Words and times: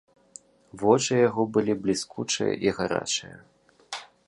Вочы 0.83 1.13
яго 1.27 1.41
былі 1.57 1.73
бліскучыя 1.83 2.51
і 2.69 2.75
гарачыя. 2.81 3.35